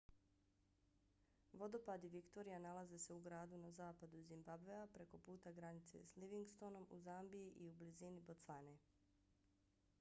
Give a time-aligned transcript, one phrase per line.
[1.61, 6.99] vodopadi victoria nalaze se u gradu na zapadu zimbabvea preko puta granice s livingstonom u
[7.09, 8.77] zambiji i u blizini bocvane